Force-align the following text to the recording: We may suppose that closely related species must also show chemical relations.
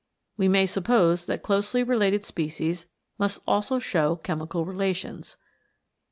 We 0.35 0.47
may 0.47 0.65
suppose 0.65 1.27
that 1.27 1.43
closely 1.43 1.83
related 1.83 2.23
species 2.23 2.87
must 3.19 3.37
also 3.47 3.77
show 3.77 4.15
chemical 4.15 4.65
relations. 4.65 5.37